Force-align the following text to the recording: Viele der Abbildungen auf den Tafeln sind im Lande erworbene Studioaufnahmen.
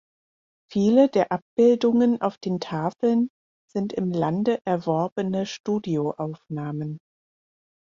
Viele 0.71 1.09
der 1.09 1.27
Abbildungen 1.31 2.21
auf 2.23 2.39
den 2.39 2.59
Tafeln 2.59 3.29
sind 3.71 3.93
im 3.93 4.09
Lande 4.11 4.57
erworbene 4.65 5.45
Studioaufnahmen. 5.45 6.97